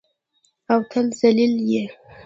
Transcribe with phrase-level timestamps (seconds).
[0.71, 1.83] او ته ذلیل یې.